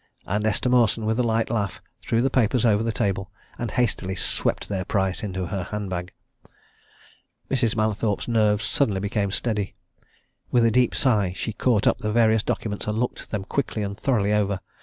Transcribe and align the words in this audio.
And 0.25 0.47
Esther 0.47 0.67
Mawson, 0.67 1.05
with 1.05 1.19
a 1.19 1.21
light 1.21 1.51
laugh, 1.51 1.79
threw 2.03 2.23
the 2.23 2.31
papers 2.31 2.65
over 2.65 2.81
the 2.81 2.91
table, 2.91 3.29
and 3.59 3.69
hastily 3.69 4.15
swept 4.15 4.67
their 4.67 4.83
price 4.83 5.21
into 5.21 5.45
her 5.45 5.61
handbag. 5.65 6.11
Mrs. 7.51 7.75
Mallathorpe's 7.75 8.27
nerves 8.27 8.65
suddenly 8.65 8.99
became 8.99 9.29
steady. 9.29 9.75
With 10.49 10.65
a 10.65 10.71
deep 10.71 10.95
sigh 10.95 11.33
she 11.37 11.53
caught 11.53 11.85
up 11.85 11.99
the 11.99 12.11
various 12.11 12.41
documents 12.41 12.87
and 12.87 12.97
looked 12.97 13.29
them 13.29 13.43
quickly 13.43 13.83
and 13.83 13.95
thoroughly 13.95 14.33
over. 14.33 14.59